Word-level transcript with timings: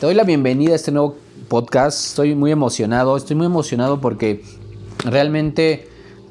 Te 0.00 0.06
doy 0.06 0.14
la 0.14 0.24
bienvenida 0.24 0.72
a 0.72 0.76
este 0.76 0.92
nuevo 0.92 1.16
podcast. 1.48 2.06
Estoy 2.06 2.34
muy 2.34 2.50
emocionado. 2.50 3.18
Estoy 3.18 3.36
muy 3.36 3.44
emocionado 3.44 4.00
porque 4.00 4.40
realmente 5.04 5.88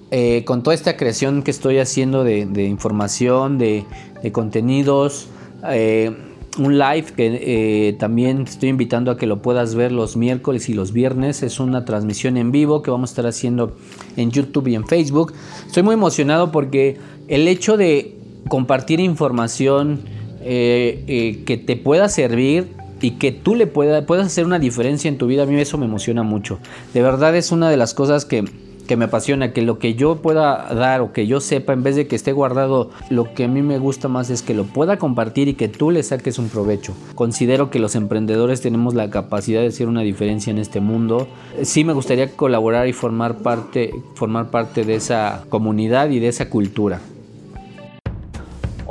eh, 0.10 0.44
con 0.44 0.64
toda 0.64 0.74
esta 0.74 0.98
creación 0.98 1.44
que 1.44 1.52
estoy 1.52 1.78
haciendo 1.78 2.24
de, 2.24 2.64
información, 2.64 3.60
de, 3.60 3.86
contenidos, 4.32 5.28
eh, 5.70 6.12
un 6.58 6.80
live 6.80 7.14
que 7.16 7.90
eh, 7.90 7.94
también 8.00 8.42
estoy 8.48 8.70
invitando 8.70 9.12
a 9.12 9.18
que 9.18 9.28
lo 9.28 9.44
puedas 9.44 9.76
ver 9.76 9.92
los 9.92 10.18
miércoles 10.18 10.68
y 10.68 10.74
los 10.74 10.92
viernes. 10.92 11.44
Es 11.44 11.60
una 11.60 11.86
transmisión 11.86 12.38
en 12.38 12.52
vivo 12.52 12.82
que 12.82 12.90
vamos 12.90 13.12
a 13.12 13.14
estar 13.14 13.28
haciendo 13.28 13.78
en 14.18 14.32
YouTube 14.32 14.68
y 14.70 14.74
en 14.74 14.88
Facebook. 14.88 15.32
Estoy 15.68 15.84
muy 15.84 15.94
emocionado 15.94 16.52
porque 16.52 16.98
el 17.28 17.48
hecho 17.48 17.78
de 17.78 18.18
compartir 18.48 19.00
información 19.00 20.02
que 20.42 21.64
te 21.68 21.76
pueda 21.76 22.10
servir 22.10 22.79
y 23.02 23.12
que 23.12 23.32
tú 23.32 23.56
le 23.56 23.68
puedas, 23.68 24.06
puedas 24.06 24.28
hacer 24.28 24.46
una 24.46 24.60
diferencia 24.60 25.10
en 25.10 25.18
tu 25.18 25.28
vida, 25.28 25.44
a 25.44 25.46
mí 25.46 25.60
eso 25.60 25.78
me 25.78 25.86
emociona 25.86 26.24
mucho. 26.24 26.60
De 26.94 27.02
verdad 27.02 27.36
es 27.36 27.52
una 27.52 27.70
de 27.70 27.78
las 27.78 27.94
cosas 27.94 28.26
que, 28.26 28.46
que 28.90 28.98
me 28.98 29.06
apasiona, 29.06 29.54
que 29.54 29.62
lo 29.62 29.78
que 29.78 29.94
yo 29.94 30.16
pueda 30.16 30.74
dar 30.74 31.02
o 31.02 31.14
que 31.14 31.28
yo 31.28 31.42
sepa, 31.42 31.74
en 31.74 31.84
vez 31.84 31.96
de 31.96 32.08
que 32.08 32.16
esté 32.16 32.32
guardado, 32.32 32.90
lo 33.12 33.36
que 33.36 33.44
a 33.44 33.48
mí 33.48 33.62
me 33.62 33.78
gusta 33.78 34.08
más 34.08 34.32
es 34.32 34.42
que 34.42 34.56
lo 34.56 34.64
pueda 34.64 34.98
compartir 34.98 35.48
y 35.48 35.54
que 35.54 35.68
tú 35.68 35.92
le 35.92 36.02
saques 36.02 36.40
un 36.40 36.50
provecho. 36.50 36.94
Considero 37.14 37.70
que 37.70 37.78
los 37.78 37.94
emprendedores 37.96 38.62
tenemos 38.62 38.96
la 38.96 39.12
capacidad 39.12 39.62
de 39.62 39.68
hacer 39.68 39.88
una 39.88 40.02
diferencia 40.02 40.50
en 40.50 40.58
este 40.58 40.80
mundo. 40.80 41.28
Sí 41.62 41.84
me 41.84 41.94
gustaría 41.94 42.32
colaborar 42.32 42.88
y 42.88 42.94
formar 42.94 43.38
parte, 43.38 43.94
formar 44.16 44.50
parte 44.50 44.84
de 44.84 44.96
esa 44.96 45.44
comunidad 45.50 46.10
y 46.10 46.20
de 46.20 46.30
esa 46.30 46.50
cultura. 46.50 47.00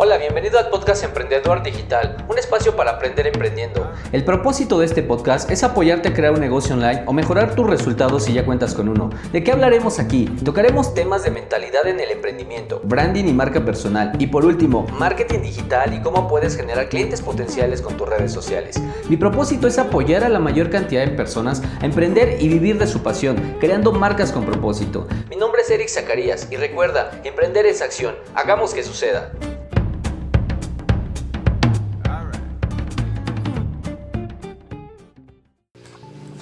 Hola, 0.01 0.17
bienvenido 0.17 0.61
al 0.61 0.69
podcast 0.69 1.03
Emprendedor 1.03 1.61
Digital, 1.65 2.25
un 2.29 2.39
espacio 2.39 2.77
para 2.77 2.93
aprender 2.93 3.27
emprendiendo. 3.27 3.91
El 4.13 4.25
propósito 4.25 4.79
de 4.79 4.87
este 4.87 5.03
podcast 5.03 5.51
es 5.51 5.65
apoyarte 5.65 6.11
a 6.11 6.15
crear 6.15 6.33
un 6.33 6.39
negocio 6.39 6.77
online 6.77 7.03
o 7.07 7.13
mejorar 7.13 7.57
tus 7.57 7.67
resultados 7.67 8.23
si 8.23 8.33
ya 8.33 8.45
cuentas 8.45 8.75
con 8.75 8.89
uno. 8.89 9.11
¿De 9.33 9.43
qué 9.43 9.51
hablaremos 9.51 9.99
aquí? 9.99 10.27
Tocaremos 10.45 10.95
temas 10.95 11.25
de 11.25 11.33
mentalidad 11.33 11.85
en 11.89 11.99
el 11.99 12.13
emprendimiento, 12.13 12.81
branding 12.85 13.25
y 13.25 13.33
marca 13.33 13.65
personal 13.65 14.13
y 14.21 14.29
por 14.29 14.45
último, 14.45 14.87
marketing 15.01 15.41
digital 15.41 15.93
y 15.93 16.01
cómo 16.01 16.29
puedes 16.29 16.57
generar 16.57 16.89
clientes 16.89 17.21
potenciales 17.21 17.83
con 17.83 17.97
tus 17.97 18.09
redes 18.09 18.31
sociales. 18.31 18.81
Mi 19.09 19.17
propósito 19.17 19.67
es 19.67 19.79
apoyar 19.79 20.23
a 20.23 20.29
la 20.29 20.39
mayor 20.39 20.71
cantidad 20.71 21.05
de 21.05 21.11
personas 21.11 21.61
a 21.81 21.85
emprender 21.85 22.37
y 22.41 22.47
vivir 22.47 22.79
de 22.79 22.87
su 22.87 23.03
pasión, 23.03 23.57
creando 23.59 23.91
marcas 23.91 24.31
con 24.31 24.45
propósito. 24.45 25.09
Mi 25.29 25.35
nombre 25.35 25.63
es 25.63 25.71
Eric 25.73 25.89
Zacarías 25.89 26.47
y 26.53 26.57
recuerda, 26.57 27.11
emprender 27.25 27.67
es 27.67 27.83
acción. 27.83 28.15
Hagamos 28.37 28.75
que 28.75 28.85
suceda. 28.85 29.33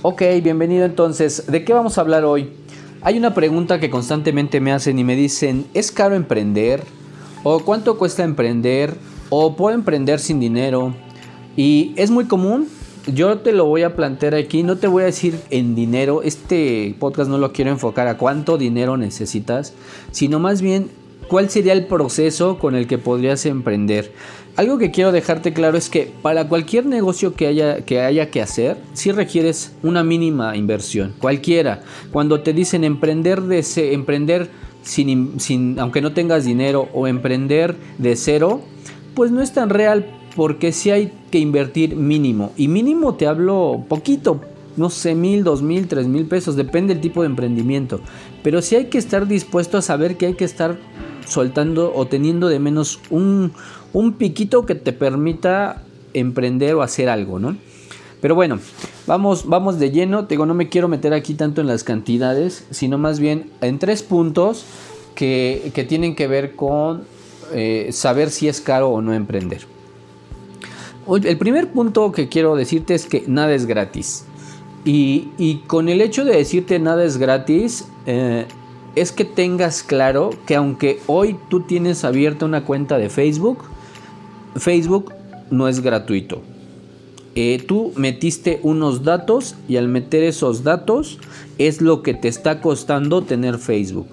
Ok, 0.08 0.22
bienvenido 0.40 0.84
entonces. 0.84 1.46
¿De 1.48 1.64
qué 1.64 1.72
vamos 1.72 1.98
a 1.98 2.00
hablar 2.00 2.24
hoy? 2.24 2.50
Hay 3.02 3.18
una 3.18 3.34
pregunta 3.34 3.80
que 3.80 3.90
constantemente 3.90 4.60
me 4.60 4.70
hacen 4.70 5.00
y 5.00 5.02
me 5.02 5.16
dicen, 5.16 5.66
¿es 5.74 5.90
caro 5.90 6.14
emprender? 6.14 6.84
¿O 7.42 7.58
cuánto 7.58 7.98
cuesta 7.98 8.22
emprender? 8.22 8.94
¿O 9.30 9.56
puedo 9.56 9.74
emprender 9.74 10.20
sin 10.20 10.38
dinero? 10.38 10.94
Y 11.56 11.92
es 11.96 12.12
muy 12.12 12.26
común. 12.26 12.68
Yo 13.12 13.38
te 13.38 13.50
lo 13.50 13.64
voy 13.64 13.82
a 13.82 13.96
plantear 13.96 14.36
aquí, 14.36 14.62
no 14.62 14.76
te 14.76 14.86
voy 14.86 15.02
a 15.02 15.06
decir 15.06 15.40
en 15.50 15.74
dinero, 15.74 16.22
este 16.22 16.94
podcast 17.00 17.28
no 17.28 17.38
lo 17.38 17.52
quiero 17.52 17.72
enfocar 17.72 18.06
a 18.06 18.16
cuánto 18.16 18.58
dinero 18.58 18.96
necesitas, 18.96 19.74
sino 20.12 20.38
más 20.38 20.62
bien 20.62 20.88
cuál 21.26 21.50
sería 21.50 21.72
el 21.72 21.86
proceso 21.86 22.60
con 22.60 22.76
el 22.76 22.86
que 22.86 22.98
podrías 22.98 23.44
emprender. 23.44 24.12
Algo 24.56 24.78
que 24.78 24.90
quiero 24.90 25.12
dejarte 25.12 25.52
claro 25.52 25.76
es 25.76 25.90
que 25.90 26.10
para 26.22 26.48
cualquier 26.48 26.86
negocio 26.86 27.34
que 27.34 27.46
haya 27.46 27.82
que, 27.82 28.00
haya 28.00 28.30
que 28.30 28.40
hacer, 28.40 28.78
sí 28.94 29.12
requieres 29.12 29.72
una 29.82 30.02
mínima 30.02 30.56
inversión, 30.56 31.12
cualquiera. 31.18 31.82
Cuando 32.10 32.40
te 32.40 32.54
dicen 32.54 32.82
emprender, 32.82 33.42
de 33.42 33.62
emprender 33.92 34.48
sin, 34.82 35.38
sin, 35.40 35.78
aunque 35.78 36.00
no 36.00 36.14
tengas 36.14 36.46
dinero 36.46 36.88
o 36.94 37.06
emprender 37.06 37.76
de 37.98 38.16
cero, 38.16 38.62
pues 39.14 39.30
no 39.30 39.42
es 39.42 39.52
tan 39.52 39.68
real 39.68 40.06
porque 40.34 40.72
sí 40.72 40.90
hay 40.90 41.12
que 41.30 41.38
invertir 41.38 41.94
mínimo. 41.94 42.52
Y 42.56 42.68
mínimo 42.68 43.14
te 43.14 43.26
hablo 43.26 43.84
poquito, 43.88 44.40
no 44.78 44.88
sé, 44.88 45.14
mil, 45.14 45.44
dos 45.44 45.60
mil, 45.60 45.86
tres 45.86 46.06
mil 46.06 46.24
pesos, 46.24 46.56
depende 46.56 46.94
del 46.94 47.02
tipo 47.02 47.20
de 47.20 47.26
emprendimiento. 47.26 48.00
Pero 48.42 48.62
sí 48.62 48.76
hay 48.76 48.86
que 48.86 48.96
estar 48.96 49.26
dispuesto 49.26 49.76
a 49.76 49.82
saber 49.82 50.16
que 50.16 50.26
hay 50.26 50.34
que 50.34 50.44
estar 50.46 50.78
soltando 51.26 51.92
o 51.94 52.06
teniendo 52.06 52.48
de 52.48 52.58
menos 52.58 53.00
un, 53.10 53.52
un 53.92 54.14
piquito 54.14 54.66
que 54.66 54.74
te 54.74 54.92
permita 54.92 55.82
emprender 56.14 56.74
o 56.74 56.82
hacer 56.82 57.08
algo, 57.08 57.38
¿no? 57.38 57.56
Pero 58.20 58.34
bueno, 58.34 58.58
vamos, 59.06 59.46
vamos 59.46 59.78
de 59.78 59.90
lleno. 59.90 60.26
Te 60.26 60.34
digo, 60.34 60.46
no 60.46 60.54
me 60.54 60.68
quiero 60.68 60.88
meter 60.88 61.12
aquí 61.12 61.34
tanto 61.34 61.60
en 61.60 61.66
las 61.66 61.84
cantidades, 61.84 62.66
sino 62.70 62.98
más 62.98 63.20
bien 63.20 63.50
en 63.60 63.78
tres 63.78 64.02
puntos 64.02 64.64
que, 65.14 65.72
tienen 65.88 66.14
que 66.14 66.26
ver 66.26 66.56
con 66.56 67.04
eh, 67.52 67.90
saber 67.92 68.30
si 68.30 68.48
es 68.48 68.60
caro 68.60 68.90
o 68.90 69.02
no 69.02 69.12
emprender. 69.12 69.66
El 71.22 71.38
primer 71.38 71.70
punto 71.70 72.10
que 72.10 72.28
quiero 72.28 72.56
decirte 72.56 72.94
es 72.94 73.06
que 73.06 73.22
nada 73.26 73.54
es 73.54 73.66
gratis. 73.66 74.24
Y, 74.84 75.62
con 75.66 75.88
el 75.88 76.00
hecho 76.00 76.24
de 76.24 76.36
decirte 76.36 76.78
nada 76.78 77.04
es 77.04 77.16
gratis, 77.16 77.86
eh, 78.06 78.46
es 78.96 79.12
que 79.12 79.26
tengas 79.26 79.82
claro 79.82 80.30
que 80.46 80.56
aunque 80.56 81.00
hoy 81.06 81.36
tú 81.50 81.60
tienes 81.60 82.04
abierta 82.04 82.46
una 82.46 82.64
cuenta 82.64 82.96
de 82.96 83.10
Facebook, 83.10 83.58
Facebook 84.56 85.12
no 85.50 85.68
es 85.68 85.80
gratuito. 85.80 86.42
Eh, 87.34 87.62
tú 87.68 87.92
metiste 87.96 88.58
unos 88.62 89.04
datos 89.04 89.54
y 89.68 89.76
al 89.76 89.88
meter 89.88 90.22
esos 90.22 90.64
datos 90.64 91.18
es 91.58 91.82
lo 91.82 92.02
que 92.02 92.14
te 92.14 92.28
está 92.28 92.62
costando 92.62 93.22
tener 93.22 93.58
Facebook. 93.58 94.06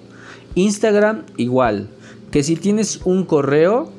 Instagram 0.54 1.22
igual. 1.38 1.88
Que 2.30 2.42
si 2.42 2.54
tienes 2.54 3.00
un 3.06 3.24
correo, 3.24 3.90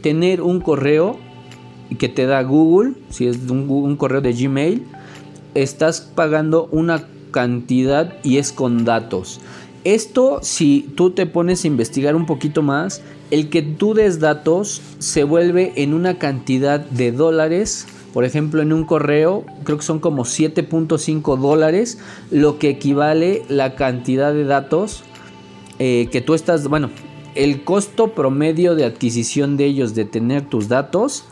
tener 0.00 0.40
un 0.40 0.62
correo 0.62 1.18
que 1.98 2.08
te 2.08 2.24
da 2.24 2.42
Google, 2.42 2.94
si 3.10 3.26
es 3.26 3.36
un, 3.50 3.68
un 3.68 3.96
correo 3.96 4.22
de 4.22 4.32
Gmail, 4.32 4.86
estás 5.54 6.00
pagando 6.00 6.68
una 6.72 7.04
cantidad 7.30 8.14
y 8.24 8.38
es 8.38 8.52
con 8.52 8.86
datos. 8.86 9.40
Esto 9.86 10.40
si 10.42 10.90
tú 10.96 11.10
te 11.10 11.26
pones 11.26 11.62
a 11.62 11.68
investigar 11.68 12.16
un 12.16 12.26
poquito 12.26 12.60
más, 12.60 13.02
el 13.30 13.50
que 13.50 13.62
tú 13.62 13.94
des 13.94 14.18
datos 14.18 14.82
se 14.98 15.22
vuelve 15.22 15.74
en 15.76 15.94
una 15.94 16.18
cantidad 16.18 16.80
de 16.80 17.12
dólares. 17.12 17.86
Por 18.12 18.24
ejemplo, 18.24 18.62
en 18.62 18.72
un 18.72 18.84
correo 18.84 19.44
creo 19.62 19.78
que 19.78 19.84
son 19.84 20.00
como 20.00 20.24
7.5 20.24 21.38
dólares, 21.38 22.00
lo 22.32 22.58
que 22.58 22.68
equivale 22.68 23.44
la 23.48 23.76
cantidad 23.76 24.34
de 24.34 24.42
datos 24.42 25.04
eh, 25.78 26.08
que 26.10 26.20
tú 26.20 26.34
estás, 26.34 26.66
bueno, 26.66 26.90
el 27.36 27.62
costo 27.62 28.12
promedio 28.12 28.74
de 28.74 28.86
adquisición 28.86 29.56
de 29.56 29.66
ellos 29.66 29.94
de 29.94 30.04
tener 30.04 30.46
tus 30.46 30.66
datos 30.66 31.26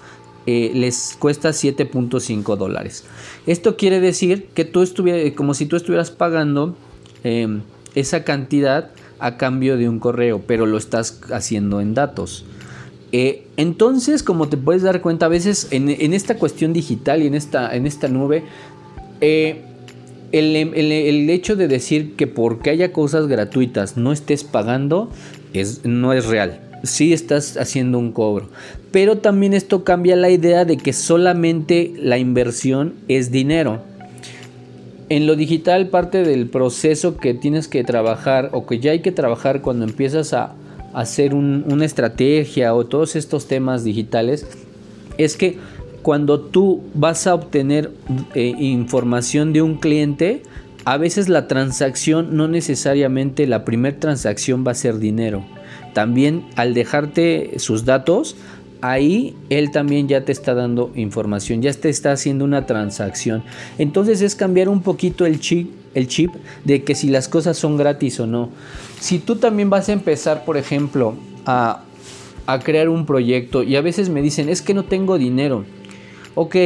eh, 0.47 0.71
les 0.75 1.17
cuesta 1.19 1.49
7.5 1.49 2.57
dólares. 2.57 3.03
Esto 3.49 3.77
quiere 3.77 3.99
decir 3.99 4.47
que 4.55 4.65
tú 4.65 4.83
estuvieras, 4.83 5.33
como 5.33 5.55
si 5.55 5.67
tú 5.67 5.75
estuvieras 5.75 6.13
pagando 6.13 6.77
em, 7.25 7.63
esa 7.95 8.25
cantidad 8.25 8.91
a 9.19 9.37
cambio 9.37 9.77
de 9.77 9.89
un 9.89 10.01
correo, 10.01 10.43
pero 10.47 10.67
lo 10.67 10.77
estás 10.77 11.21
haciendo 11.31 11.81
en 11.81 11.95
datos. 11.95 12.45
Eh, 13.13 13.47
entonces, 13.57 14.23
como 14.23 14.49
te 14.49 14.57
puedes 14.57 14.83
dar 14.83 15.01
cuenta, 15.01 15.27
a 15.27 15.29
veces 15.29 15.69
en, 15.71 15.89
esta 15.89 16.37
cuestión 16.37 16.73
digital 16.73 17.23
y 17.23 17.29
en 17.29 17.35
esta, 17.35 17.75
en 17.75 17.87
esta 17.87 18.09
nube, 18.09 18.43
eh, 19.21 19.63
el, 20.33 21.31
hecho 21.31 21.55
de 21.55 21.69
decir 21.69 22.17
que 22.17 22.27
porque 22.27 22.71
haya 22.71 22.93
cosas 22.93 23.29
gratuitas 23.29 23.97
no 23.97 24.13
estés 24.13 24.43
pagando 24.43 25.11
es, 25.53 25.85
no 25.85 26.13
es 26.13 26.27
real. 26.27 26.61
Sí 26.83 27.13
estás 27.13 27.57
haciendo 27.57 27.99
un 27.99 28.11
cobro. 28.11 28.49
Pero 28.91 29.19
también 29.19 29.55
esto 29.55 29.85
cambia 29.85 30.17
la 30.17 30.31
idea 30.31 30.65
de 30.65 30.77
que 30.77 30.93
solamente 30.93 31.95
la 31.97 32.19
inversión 32.19 32.95
es 33.07 33.31
dinero 33.31 33.83
en 35.09 35.27
lo 35.27 35.37
digital 35.37 35.89
parte 35.89 36.23
del 36.23 36.49
proceso 36.49 37.17
que 37.17 37.35
tienes 37.35 37.69
que 37.69 37.85
trabajar 37.85 38.51
o 38.53 38.67
que 38.67 38.79
ya 38.79 38.93
hay 38.93 39.01
que 39.01 39.13
trabajar 39.13 39.61
cuando 39.61 39.85
empiezas 39.85 40.33
a 40.33 40.55
hacer 40.93 41.35
una 41.35 41.85
estrategia 41.85 42.75
o 42.75 42.87
todos 42.87 43.17
estos 43.17 43.47
temas 43.49 43.85
digitales 43.85 44.47
es 45.19 45.37
que 45.37 45.59
cuando 46.03 46.41
tú 46.41 46.83
vas 46.95 47.27
a 47.27 47.35
obtener 47.35 47.91
eh, 48.35 48.55
información 48.59 49.53
de 49.53 49.63
un 49.63 49.77
cliente, 49.77 50.43
a 50.85 50.99
veces 50.99 51.29
la 51.29 51.49
transacción 51.49 52.37
no 52.37 52.47
necesariamente 52.47 53.47
la 53.47 53.65
primera 53.65 53.99
transacción 53.99 54.65
va 54.67 54.73
a 54.73 54.75
ser 54.75 54.99
dinero. 54.99 55.45
También 55.95 56.45
al 56.57 56.75
dejarte 56.75 57.59
sus 57.59 57.85
datos, 57.85 58.37
ahí 58.85 59.35
él 59.49 59.71
también 59.71 60.09
ya 60.09 60.27
te 60.27 60.33
está 60.33 60.53
dando 60.53 60.93
información, 60.95 61.63
ya 61.63 61.73
te 61.73 61.89
está 61.89 62.13
haciendo 62.13 62.45
una 62.45 62.67
transacción. 62.67 63.43
Entonces 63.79 64.21
es 64.21 64.35
cambiar 64.35 64.69
un 64.69 64.83
poquito 64.83 65.25
el 65.25 65.41
chip, 65.41 65.71
el 65.95 66.07
chip 66.07 66.35
de 66.65 66.85
que 66.85 66.95
si 66.95 67.09
las 67.09 67.29
cosas 67.29 67.57
son 67.57 67.79
gratis 67.79 68.21
o 68.21 68.27
no. 68.27 68.51
Si 69.01 69.19
tú 69.19 69.37
también 69.37 69.71
vas 69.71 69.89
a 69.89 69.95
empezar, 69.95 70.45
por 70.45 70.59
ejemplo, 70.59 71.15
a, 71.47 71.83
a 72.45 72.59
crear 72.59 72.91
un 72.91 73.07
proyecto 73.07 73.63
y 73.63 73.77
a 73.77 73.81
veces 73.81 74.11
me 74.11 74.21
dicen, 74.21 74.51
es 74.51 74.61
que 74.61 74.75
no 74.75 74.85
tengo 74.85 75.17
dinero. 75.17 75.65
Ok, 76.35 76.57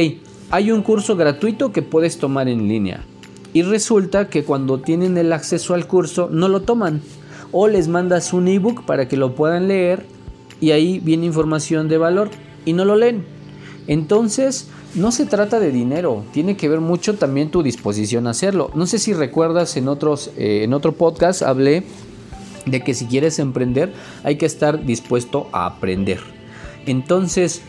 hay 0.49 0.71
un 0.71 0.81
curso 0.81 1.15
gratuito 1.15 1.71
que 1.71 1.83
puedes 1.83 2.17
tomar 2.17 2.49
en 2.49 2.67
línea. 2.67 3.05
Y 3.53 3.61
resulta 3.61 4.27
que 4.27 4.43
cuando 4.43 4.79
tienen 4.79 5.17
el 5.17 5.31
acceso 5.31 5.73
al 5.73 5.87
curso 5.87 6.27
no 6.29 6.49
lo 6.49 6.63
toman. 6.63 7.01
O 7.53 7.69
les 7.69 7.87
mandas 7.87 8.33
un 8.33 8.49
ebook 8.49 8.83
para 8.83 9.07
que 9.07 9.15
lo 9.15 9.35
puedan 9.35 9.69
leer 9.69 10.05
y 10.61 10.71
ahí 10.71 10.99
viene 10.99 11.25
información 11.25 11.87
de 11.87 11.97
valor 11.97 12.29
y 12.65 12.73
no 12.73 12.85
lo 12.85 12.95
leen. 12.95 13.25
Entonces, 13.87 14.67
no 14.95 15.11
se 15.11 15.25
trata 15.25 15.59
de 15.59 15.71
dinero, 15.71 16.23
tiene 16.33 16.57
que 16.57 16.69
ver 16.69 16.79
mucho 16.79 17.15
también 17.15 17.51
tu 17.51 17.63
disposición 17.63 18.27
a 18.27 18.31
hacerlo. 18.31 18.71
No 18.75 18.87
sé 18.87 18.99
si 18.99 19.13
recuerdas 19.13 19.77
en, 19.77 19.87
otros, 19.87 20.31
eh, 20.37 20.61
en 20.63 20.73
otro 20.73 20.93
podcast 20.93 21.41
hablé 21.41 21.83
de 22.65 22.83
que 22.83 22.93
si 22.93 23.05
quieres 23.05 23.39
emprender 23.39 23.93
hay 24.23 24.37
que 24.37 24.45
estar 24.45 24.85
dispuesto 24.85 25.47
a 25.51 25.65
aprender. 25.65 26.19
Entonces, 26.85 27.61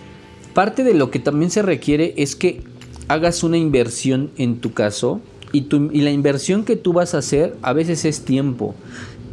parte 0.54 0.84
de 0.84 0.94
lo 0.94 1.10
que 1.10 1.18
también 1.18 1.50
se 1.50 1.62
requiere 1.62 2.14
es 2.16 2.36
que 2.36 2.62
hagas 3.08 3.42
una 3.42 3.58
inversión 3.58 4.30
en 4.36 4.60
tu 4.60 4.72
caso 4.72 5.20
y, 5.52 5.66
y 5.92 6.00
la 6.02 6.10
inversión 6.10 6.64
que 6.64 6.76
tú 6.76 6.92
vas 6.92 7.14
a 7.14 7.18
hacer 7.18 7.56
a 7.62 7.72
veces 7.72 8.04
es 8.04 8.24
tiempo. 8.24 8.74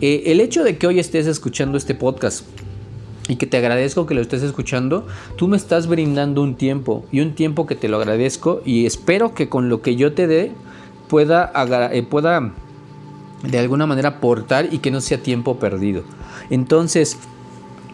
Eh, 0.02 0.24
el 0.28 0.42
hecho 0.42 0.64
de 0.64 0.78
que 0.78 0.88
hoy 0.88 1.00
estés 1.00 1.26
escuchando 1.26 1.78
este 1.78 1.96
podcast 1.96 2.46
y 3.28 3.36
que 3.36 3.46
te 3.46 3.58
agradezco 3.58 4.06
que 4.06 4.14
lo 4.14 4.22
estés 4.22 4.44
escuchando, 4.44 5.06
tú 5.36 5.48
me 5.48 5.58
estás 5.58 5.88
brindando 5.88 6.42
un 6.42 6.56
tiempo 6.56 7.06
y 7.12 7.20
un 7.20 7.34
tiempo 7.34 7.66
que 7.66 7.76
te 7.76 7.88
lo 7.88 7.98
agradezco 7.98 8.62
y 8.66 8.86
espero 8.86 9.34
que 9.34 9.50
con 9.50 9.70
lo 9.70 9.82
que 9.82 9.96
yo 9.96 10.14
te 10.14 10.28
dé 10.28 10.52
pueda, 11.08 11.52
eh, 11.92 12.04
pueda 12.04 12.54
de 13.44 13.60
alguna 13.60 13.86
manera 13.86 14.10
aportar 14.10 14.70
y 14.72 14.80
que 14.80 14.92
no 14.92 15.02
sea 15.02 15.22
tiempo 15.22 15.58
perdido. 15.58 16.04
Entonces, 16.50 17.18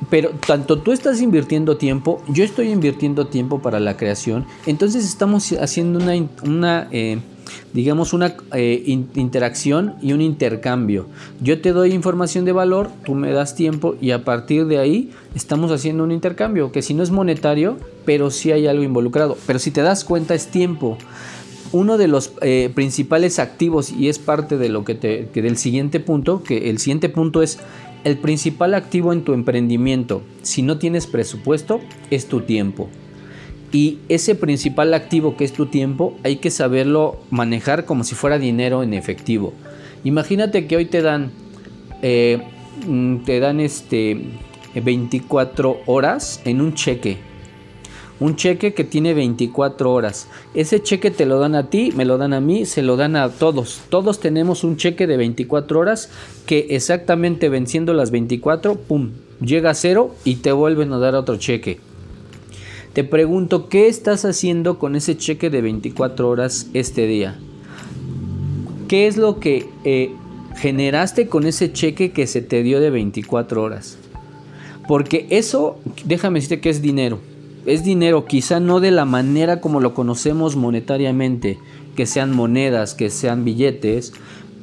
pero 0.09 0.31
tanto 0.31 0.79
tú 0.79 0.91
estás 0.91 1.21
invirtiendo 1.21 1.77
tiempo, 1.77 2.21
yo 2.27 2.43
estoy 2.43 2.69
invirtiendo 2.69 3.27
tiempo 3.27 3.61
para 3.61 3.79
la 3.79 3.97
creación, 3.97 4.45
entonces 4.65 5.05
estamos 5.05 5.51
haciendo 5.53 5.99
una, 6.43 6.87
eh, 6.91 7.19
digamos, 7.73 8.13
una 8.13 8.35
eh, 8.53 8.83
interacción 9.15 9.95
y 10.01 10.13
un 10.13 10.21
intercambio. 10.21 11.07
Yo 11.41 11.61
te 11.61 11.71
doy 11.71 11.93
información 11.93 12.45
de 12.45 12.51
valor, 12.51 12.89
tú 13.05 13.15
me 13.15 13.31
das 13.31 13.55
tiempo 13.55 13.95
y 13.99 14.11
a 14.11 14.23
partir 14.23 14.65
de 14.67 14.79
ahí 14.79 15.11
estamos 15.35 15.71
haciendo 15.71 16.03
un 16.03 16.11
intercambio, 16.11 16.71
que 16.71 16.81
si 16.81 16.93
no 16.93 17.03
es 17.03 17.11
monetario, 17.11 17.77
pero 18.05 18.29
sí 18.31 18.51
hay 18.51 18.67
algo 18.67 18.83
involucrado. 18.83 19.37
Pero 19.47 19.59
si 19.59 19.71
te 19.71 19.81
das 19.81 20.03
cuenta 20.03 20.35
es 20.35 20.47
tiempo. 20.47 20.97
Uno 21.71 21.97
de 21.97 22.07
los 22.07 22.33
eh, 22.41 22.71
principales 22.75 23.39
activos 23.39 23.91
y 23.91 24.07
es 24.07 24.19
parte 24.19 24.57
de 24.57 24.69
lo 24.69 24.85
que 24.85 24.93
te 24.93 25.29
que 25.33 25.41
del 25.41 25.57
siguiente 25.57 25.99
punto, 25.99 26.43
que 26.43 26.69
el 26.69 26.77
siguiente 26.77 27.09
punto 27.09 27.41
es 27.41 27.57
el 28.03 28.17
principal 28.19 28.75
activo 28.75 29.11
en 29.11 29.23
tu 29.23 29.33
emprendimiento. 29.33 30.21
Si 30.43 30.61
no 30.61 30.77
tienes 30.77 31.07
presupuesto, 31.07 31.79
es 32.11 32.27
tu 32.27 32.41
tiempo. 32.41 32.89
Y 33.73 33.97
ese 34.07 34.35
principal 34.35 34.93
activo 34.93 35.35
que 35.35 35.43
es 35.43 35.51
tu 35.51 35.65
tiempo, 35.65 36.15
hay 36.23 36.37
que 36.37 36.51
saberlo 36.51 37.17
manejar 37.31 37.85
como 37.85 38.03
si 38.03 38.13
fuera 38.13 38.37
dinero 38.37 38.83
en 38.83 38.93
efectivo. 38.93 39.51
Imagínate 40.03 40.67
que 40.67 40.75
hoy 40.75 40.85
te 40.85 41.01
dan, 41.01 41.31
eh, 42.03 42.37
mm, 42.87 43.23
te 43.25 43.39
dan 43.39 43.59
este 43.59 44.21
24 44.75 45.79
horas 45.87 46.39
en 46.45 46.61
un 46.61 46.75
cheque. 46.75 47.17
Un 48.19 48.35
cheque 48.35 48.75
que 48.75 48.83
tiene 48.83 49.15
24 49.15 49.91
horas. 49.91 50.27
Ese 50.53 50.83
cheque 50.83 51.09
te 51.09 51.25
lo 51.25 51.39
dan 51.39 51.55
a 51.55 51.71
ti, 51.71 51.91
me 51.95 52.05
lo 52.05 52.19
dan 52.19 52.33
a 52.33 52.39
mí, 52.39 52.65
se 52.65 52.83
lo 52.83 52.95
dan 52.95 53.15
a 53.15 53.29
todos. 53.29 53.81
Todos 53.89 54.19
tenemos 54.19 54.63
un 54.63 54.77
cheque 54.77 55.07
de 55.07 55.17
24 55.17 55.79
horas 55.79 56.11
que 56.45 56.67
exactamente 56.69 57.49
venciendo 57.49 57.95
las 57.95 58.11
24, 58.11 58.75
pum, 58.75 59.13
llega 59.41 59.71
a 59.71 59.73
cero 59.73 60.13
y 60.23 60.35
te 60.35 60.51
vuelven 60.51 60.93
a 60.93 60.99
dar 60.99 61.15
otro 61.15 61.37
cheque. 61.37 61.79
Te 62.93 63.03
pregunto, 63.03 63.69
¿qué 63.69 63.87
estás 63.87 64.23
haciendo 64.23 64.77
con 64.77 64.95
ese 64.95 65.17
cheque 65.17 65.49
de 65.49 65.63
24 65.63 66.29
horas 66.29 66.69
este 66.75 67.07
día? 67.07 67.39
¿Qué 68.87 69.07
es 69.07 69.17
lo 69.17 69.39
que 69.39 69.67
eh, 69.83 70.11
generaste 70.55 71.27
con 71.27 71.47
ese 71.47 71.73
cheque 71.73 72.11
que 72.11 72.27
se 72.27 72.43
te 72.43 72.61
dio 72.61 72.79
de 72.79 72.91
24 72.91 73.63
horas? 73.63 73.97
Porque 74.87 75.25
eso, 75.31 75.79
déjame 76.05 76.37
decirte 76.37 76.61
que 76.61 76.69
es 76.69 76.83
dinero. 76.83 77.17
Es 77.65 77.83
dinero, 77.83 78.25
quizá 78.25 78.59
no 78.59 78.79
de 78.79 78.91
la 78.91 79.05
manera 79.05 79.59
como 79.59 79.79
lo 79.79 79.95
conocemos 79.95 80.55
monetariamente, 80.55 81.57
que 81.95 82.05
sean 82.05 82.35
monedas, 82.35 82.93
que 82.93 83.09
sean 83.09 83.43
billetes, 83.43 84.13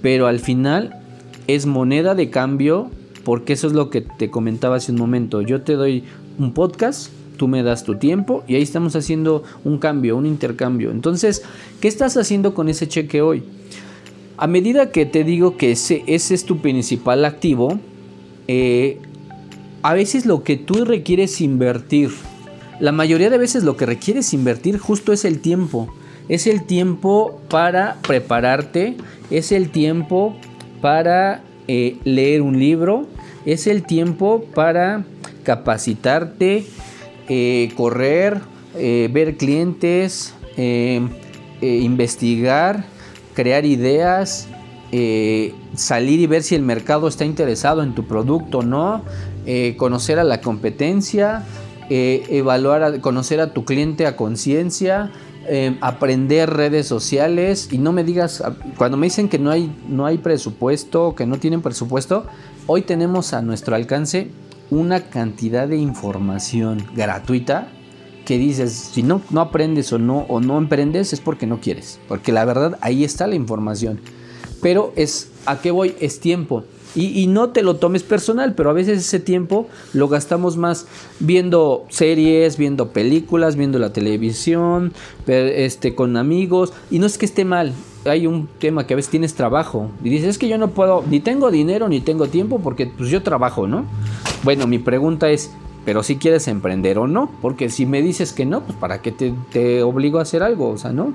pero 0.03 0.29
al 0.29 0.38
final 0.38 1.00
es 1.49 1.67
moneda 1.67 2.15
de 2.15 2.31
cambio, 2.31 2.91
porque 3.25 3.55
eso 3.55 3.67
es 3.67 3.73
lo 3.73 3.91
que 3.91 4.03
te 4.03 4.31
comentaba 4.31 4.76
hace 4.76 4.93
un 4.93 4.99
momento. 4.99 5.43
Yo 5.43 5.62
te 5.62 5.73
doy 5.73 6.05
un 6.38 6.53
podcast 6.53 7.11
tú 7.40 7.48
me 7.48 7.62
das 7.62 7.84
tu 7.84 7.94
tiempo 7.94 8.44
y 8.46 8.56
ahí 8.56 8.60
estamos 8.60 8.94
haciendo 8.96 9.44
un 9.64 9.78
cambio, 9.78 10.14
un 10.19 10.26
intercambio. 10.26 10.90
Entonces, 10.90 11.42
¿qué 11.81 11.88
estás 11.88 12.19
haciendo 12.19 12.52
con 12.52 12.69
ese 12.69 12.87
cheque 12.87 13.22
hoy? 13.22 13.42
A 14.37 14.46
medida 14.46 14.92
que 14.92 15.06
te 15.06 15.25
digo 15.25 15.56
que 15.56 15.70
ese, 15.70 16.04
es 16.06 16.44
tu 16.44 16.58
principal 16.58 17.25
activo, 17.25 17.81
eh, 18.46 18.98
a 19.81 19.94
veces 19.94 20.26
lo 20.26 20.44
que 20.44 20.58
tú 20.58 20.84
requieres 20.84 21.40
invertir, 21.40 22.10
la 22.78 22.92
mayoría 22.92 23.31
de 23.31 23.38
veces 23.38 23.64
lo 23.64 23.75
que 23.75 23.87
requieres 23.87 24.34
invertir 24.34 24.76
justo 24.76 25.10
es 25.14 25.25
el 25.25 25.40
tiempo. 25.40 25.90
Es 26.28 26.46
el 26.46 26.66
tiempo 26.66 27.40
para 27.48 27.96
prepararte, 28.06 28.98
es 29.31 29.50
el 29.50 29.70
tiempo 29.70 30.37
para 30.82 31.42
eh, 31.69 31.96
leer 32.04 32.42
un 32.42 32.58
libro, 32.58 33.06
es 33.46 33.66
el 33.66 33.82
tiempo 33.84 34.44
para 34.54 35.06
capacitarte, 35.42 36.66
eh, 37.32 37.71
correr, 37.77 38.41
eh, 38.75 39.09
ver 39.12 39.37
clientes, 39.37 40.35
eh, 40.56 41.00
investigar, 41.61 42.85
crear 43.35 43.65
ideas, 43.65 44.49
salir 45.77 46.19
y 46.19 46.27
ver 46.27 46.43
si 46.43 46.56
el 46.56 46.62
mercado 46.62 47.06
está 47.06 47.25
interesado 47.25 47.85
en 47.85 47.94
tu 47.94 48.05
producto 48.09 48.59
o 48.59 48.62
no, 48.62 49.05
conocer 49.77 50.19
a 50.19 50.25
la 50.25 50.41
competencia, 50.41 51.44
evaluar, 51.88 53.00
conocer 53.00 53.41
a 53.41 53.53
tu 53.53 53.65
cliente 53.65 54.06
a 54.06 54.17
conciencia, 54.17 55.12
aprender 55.81 56.50
redes 56.50 56.88
sociales. 56.88 57.69
Y 57.71 57.79
no 57.79 57.93
me 57.93 58.03
digas, 58.03 58.43
cuando 58.76 58.97
me 58.97 59.06
dicen 59.06 59.29
que 59.29 59.38
no 59.38 59.53
hay, 59.53 59.73
no 59.87 60.06
hay 60.06 60.19
presupuesto, 60.19 61.15
que 61.15 61.26
no 61.26 61.38
tienen 61.38 61.62
presupuesto, 61.62 62.25
hoy 62.67 62.83
tenemos 62.83 63.35
a 63.35 63.43
nuestro 63.43 63.76
alcance 63.76 64.31
una 64.70 65.11
cantidad 65.11 65.69
de 65.69 65.76
información 65.76 66.87
gratuita 66.94 67.69
que 68.25 68.38
dices, 68.38 68.72
si 68.72 69.02
no, 69.02 69.20
no 69.31 69.40
aprendes 69.40 69.93
o 69.93 69.99
no, 69.99 70.20
o 70.28 70.40
no 70.40 70.58
emprendes 70.58 71.12
es 71.12 71.20
porque 71.20 71.46
no 71.46 71.61
quieres. 71.61 71.99
Porque 72.06 72.32
la 72.32 72.44
verdad 72.44 72.78
ahí 72.81 73.05
está 73.05 73.26
la 73.26 73.34
información. 73.34 74.00
Pero 74.62 74.92
es, 74.97 75.33
¿a 75.47 75.61
qué 75.61 75.71
voy? 75.71 75.95
Es 76.00 76.21
tiempo. 76.21 76.64
Y, 76.94 77.26
no 77.28 77.50
te 77.50 77.62
lo 77.62 77.76
tomes 77.76 78.02
personal, 78.02 78.54
pero 78.54 78.70
a 78.70 78.73
veces 78.73 78.99
ese 78.99 79.20
tiempo 79.20 79.68
lo 79.92 80.09
gastamos 80.09 80.56
más 80.56 80.87
viendo 81.20 81.87
series, 81.88 82.56
viendo 82.56 82.88
películas, 82.88 83.56
viendo 83.56 83.78
la 83.78 83.92
televisión, 83.92 84.92
este, 85.26 85.94
con 85.94 86.16
amigos. 86.16 86.73
Y 86.90 86.99
no 86.99 87.06
es 87.06 87.16
que 87.16 87.26
esté 87.26 87.44
mal, 87.44 87.73
hay 88.04 88.26
un 88.26 88.49
tema 88.59 88.87
que 88.87 88.94
a 88.94 88.97
veces 88.97 89.11
tienes 89.11 89.35
trabajo 89.35 89.90
y 90.02 90.09
dices, 90.09 90.30
es 90.30 90.38
que 90.38 90.49
yo 90.49 90.59
no 90.59 90.70
puedo, 90.70 91.04
ni 91.09 91.20
tengo 91.20 91.50
dinero 91.50 91.88
ni 91.88 92.00
tengo 92.00 92.28
tiempo 92.28 92.61
porque 92.61 92.87
pues 92.87 93.11
yo 93.11 93.23
trabajo, 93.23 93.66
¿no? 93.66 93.85
Bueno, 94.42 94.66
mi 94.66 94.78
pregunta 94.78 95.30
es, 95.30 95.50
pero 95.84 96.02
si 96.02 96.16
quieres 96.16 96.46
emprender 96.49 96.99
o 96.99 97.06
no, 97.06 97.30
porque 97.40 97.70
si 97.70 97.87
me 97.87 98.02
dices 98.02 98.32
que 98.32 98.44
no, 98.44 98.62
pues 98.62 98.76
para 98.78 99.00
qué 99.00 99.12
te, 99.12 99.34
te, 99.50 99.82
obligo 99.82 100.18
a 100.18 100.22
hacer 100.22 100.42
algo, 100.42 100.68
o 100.68 100.78
sea, 100.78 100.92
¿no? 100.92 101.14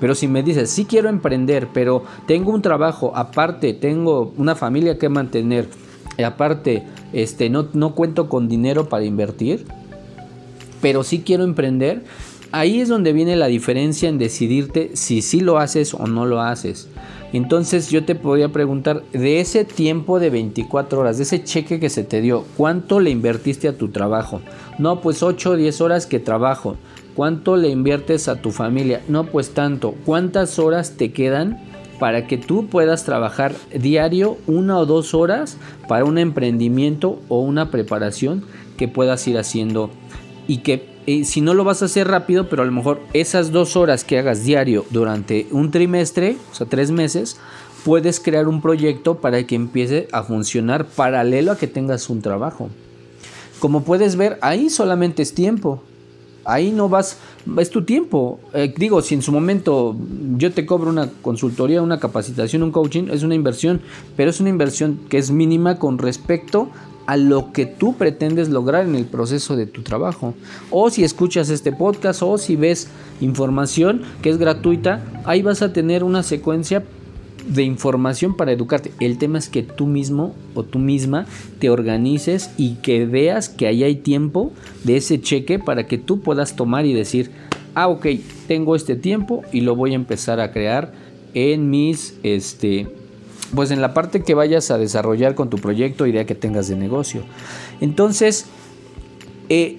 Pero 0.00 0.14
si 0.14 0.26
me 0.26 0.42
dices, 0.42 0.70
sí 0.70 0.84
quiero 0.84 1.08
emprender, 1.08 1.68
pero 1.72 2.04
tengo 2.26 2.52
un 2.52 2.62
trabajo, 2.62 3.12
aparte 3.14 3.74
tengo 3.74 4.32
una 4.36 4.54
familia 4.54 4.98
que 4.98 5.08
mantener, 5.08 5.68
y 6.16 6.22
aparte 6.22 6.84
este, 7.12 7.50
no, 7.50 7.68
no 7.72 7.94
cuento 7.94 8.28
con 8.28 8.48
dinero 8.48 8.88
para 8.88 9.04
invertir, 9.04 9.66
pero 10.80 11.02
sí 11.02 11.22
quiero 11.24 11.44
emprender, 11.44 12.04
ahí 12.52 12.80
es 12.80 12.88
donde 12.88 13.12
viene 13.12 13.36
la 13.36 13.46
diferencia 13.46 14.08
en 14.08 14.18
decidirte 14.18 14.90
si 14.94 15.22
sí 15.22 15.40
lo 15.40 15.58
haces 15.58 15.94
o 15.94 16.06
no 16.06 16.26
lo 16.26 16.40
haces. 16.40 16.88
Entonces 17.36 17.90
yo 17.90 18.04
te 18.04 18.14
podría 18.14 18.48
preguntar, 18.48 19.02
de 19.12 19.40
ese 19.40 19.66
tiempo 19.66 20.18
de 20.18 20.30
24 20.30 21.00
horas, 21.00 21.18
de 21.18 21.24
ese 21.24 21.44
cheque 21.44 21.78
que 21.78 21.90
se 21.90 22.02
te 22.02 22.22
dio, 22.22 22.44
¿cuánto 22.56 22.98
le 22.98 23.10
invertiste 23.10 23.68
a 23.68 23.76
tu 23.76 23.88
trabajo? 23.88 24.40
No, 24.78 25.02
pues 25.02 25.22
8 25.22 25.50
o 25.50 25.56
10 25.56 25.82
horas 25.82 26.06
que 26.06 26.18
trabajo. 26.18 26.76
¿Cuánto 27.14 27.56
le 27.56 27.68
inviertes 27.68 28.28
a 28.28 28.36
tu 28.36 28.52
familia? 28.52 29.02
No, 29.08 29.24
pues 29.24 29.50
tanto. 29.50 29.94
¿Cuántas 30.06 30.58
horas 30.58 30.96
te 30.96 31.12
quedan 31.12 31.60
para 31.98 32.26
que 32.26 32.38
tú 32.38 32.68
puedas 32.68 33.04
trabajar 33.04 33.54
diario 33.74 34.38
una 34.46 34.78
o 34.78 34.86
dos 34.86 35.12
horas 35.12 35.58
para 35.88 36.06
un 36.06 36.16
emprendimiento 36.16 37.20
o 37.28 37.40
una 37.40 37.70
preparación 37.70 38.44
que 38.78 38.88
puedas 38.88 39.26
ir 39.28 39.36
haciendo 39.36 39.90
y 40.48 40.58
que 40.58 40.95
si 41.24 41.40
no 41.40 41.54
lo 41.54 41.64
vas 41.64 41.82
a 41.82 41.84
hacer 41.84 42.08
rápido, 42.08 42.48
pero 42.48 42.62
a 42.62 42.66
lo 42.66 42.72
mejor 42.72 43.00
esas 43.12 43.52
dos 43.52 43.76
horas 43.76 44.04
que 44.04 44.18
hagas 44.18 44.44
diario 44.44 44.84
durante 44.90 45.46
un 45.52 45.70
trimestre, 45.70 46.36
o 46.50 46.54
sea, 46.54 46.66
tres 46.66 46.90
meses, 46.90 47.36
puedes 47.84 48.18
crear 48.18 48.48
un 48.48 48.60
proyecto 48.60 49.20
para 49.20 49.46
que 49.46 49.54
empiece 49.54 50.08
a 50.10 50.24
funcionar 50.24 50.86
paralelo 50.86 51.52
a 51.52 51.56
que 51.56 51.68
tengas 51.68 52.10
un 52.10 52.20
trabajo. 52.20 52.68
Como 53.60 53.84
puedes 53.84 54.16
ver, 54.16 54.38
ahí 54.42 54.68
solamente 54.68 55.22
es 55.22 55.32
tiempo. 55.32 55.82
ahí 56.44 56.70
no 56.70 56.88
vas, 56.88 57.18
es 57.58 57.70
tu 57.70 57.84
tiempo. 57.84 58.38
Eh, 58.54 58.72
digo, 58.76 59.02
si 59.02 59.14
en 59.14 59.22
su 59.22 59.32
momento 59.32 59.96
yo 60.36 60.52
te 60.52 60.64
cobro 60.64 60.90
una 60.90 61.10
consultoría, 61.22 61.82
una 61.82 61.98
capacitación, 61.98 62.62
un 62.62 62.70
coaching, 62.70 63.08
es 63.10 63.22
una 63.22 63.34
inversión, 63.34 63.80
pero 64.16 64.30
es 64.30 64.40
una 64.40 64.50
inversión 64.50 65.00
que 65.08 65.18
es 65.18 65.30
mínima 65.30 65.78
con 65.78 65.98
respecto 65.98 66.70
a 67.06 67.16
lo 67.16 67.52
que 67.52 67.66
tú 67.66 67.94
pretendes 67.94 68.48
lograr 68.48 68.86
en 68.86 68.94
el 68.94 69.04
proceso 69.04 69.56
de 69.56 69.66
tu 69.66 69.82
trabajo. 69.82 70.34
O 70.70 70.90
si 70.90 71.04
escuchas 71.04 71.48
este 71.50 71.72
podcast 71.72 72.22
o 72.22 72.36
si 72.38 72.56
ves 72.56 72.88
información 73.20 74.02
que 74.22 74.30
es 74.30 74.38
gratuita, 74.38 75.04
ahí 75.24 75.42
vas 75.42 75.62
a 75.62 75.72
tener 75.72 76.04
una 76.04 76.22
secuencia 76.22 76.84
de 77.46 77.62
información 77.62 78.36
para 78.36 78.52
educarte. 78.52 78.92
El 79.00 79.18
tema 79.18 79.38
es 79.38 79.48
que 79.48 79.62
tú 79.62 79.86
mismo 79.86 80.34
o 80.54 80.64
tú 80.64 80.78
misma 80.78 81.26
te 81.58 81.70
organices 81.70 82.50
y 82.56 82.74
que 82.76 83.06
veas 83.06 83.48
que 83.48 83.66
ahí 83.66 83.84
hay 83.84 83.96
tiempo 83.96 84.52
de 84.84 84.96
ese 84.96 85.20
cheque 85.20 85.58
para 85.58 85.86
que 85.86 85.98
tú 85.98 86.20
puedas 86.20 86.56
tomar 86.56 86.86
y 86.86 86.92
decir, 86.92 87.30
ah, 87.74 87.88
ok, 87.88 88.06
tengo 88.48 88.74
este 88.74 88.96
tiempo 88.96 89.42
y 89.52 89.60
lo 89.60 89.76
voy 89.76 89.92
a 89.92 89.96
empezar 89.96 90.40
a 90.40 90.50
crear 90.52 90.92
en 91.34 91.70
mis, 91.70 92.18
este, 92.22 92.88
pues 93.54 93.70
en 93.70 93.80
la 93.80 93.94
parte 93.94 94.22
que 94.22 94.34
vayas 94.34 94.70
a 94.70 94.78
desarrollar 94.78 95.34
con 95.34 95.50
tu 95.50 95.58
proyecto, 95.58 96.06
idea 96.06 96.26
que 96.26 96.34
tengas 96.34 96.68
de 96.68 96.76
negocio. 96.76 97.22
Entonces, 97.80 98.46
eh, 99.48 99.76